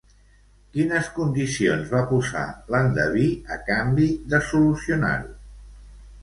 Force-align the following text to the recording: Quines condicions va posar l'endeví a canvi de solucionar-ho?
Quines 0.77 1.09
condicions 1.17 1.91
va 1.95 2.01
posar 2.13 2.45
l'endeví 2.77 3.27
a 3.57 3.59
canvi 3.69 4.09
de 4.33 4.41
solucionar-ho? 4.49 5.31